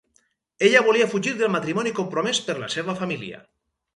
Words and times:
Ella 0.67 0.79
volia 0.87 1.09
fugir 1.11 1.33
del 1.41 1.51
matrimoni 1.57 1.93
compromés 2.01 2.41
per 2.47 2.57
la 2.65 2.73
seua 2.77 2.99
família... 3.03 3.45